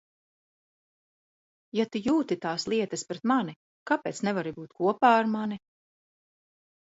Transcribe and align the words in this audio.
Ja 1.79 1.83
tu 1.95 1.99
jūti 2.07 2.37
tās 2.45 2.65
lietas 2.73 3.03
pret 3.11 3.27
mani, 3.31 3.55
kāpēc 3.91 4.21
nevari 4.29 4.53
būt 4.55 4.73
kopā 4.79 5.11
ar 5.19 5.29
mani? 5.35 5.59